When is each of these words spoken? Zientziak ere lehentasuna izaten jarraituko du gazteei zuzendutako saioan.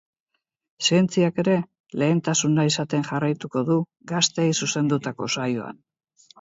Zientziak 0.87 1.37
ere 1.43 1.57
lehentasuna 2.03 2.67
izaten 2.71 3.07
jarraituko 3.11 3.65
du 3.71 3.79
gazteei 4.15 4.51
zuzendutako 4.65 5.33
saioan. 5.39 5.81